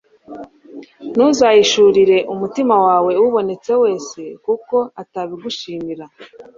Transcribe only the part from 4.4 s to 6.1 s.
kuko atabigushimira